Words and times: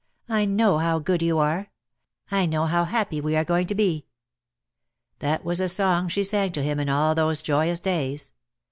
"I 0.29 0.45
know 0.45 0.79
how 0.79 0.97
good 0.97 1.21
you 1.21 1.37
are. 1.37 1.69
I 2.31 2.47
know 2.47 2.65
how 2.65 2.85
happy 2.85 3.21
we 3.21 3.35
are 3.35 3.43
going 3.43 3.67
to 3.67 3.75
be." 3.75 4.07
That 5.19 5.45
was 5.45 5.59
the 5.59 5.69
song 5.69 6.07
she 6.07 6.23
sang 6.23 6.53
to 6.53 6.63
him 6.63 6.79
in 6.79 6.89
all 6.89 7.13
those 7.13 7.43
joyous 7.43 7.79
days. 7.79 8.31